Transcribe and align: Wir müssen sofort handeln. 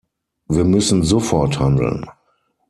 Wir 0.47 0.63
müssen 0.63 1.03
sofort 1.03 1.59
handeln. 1.59 2.07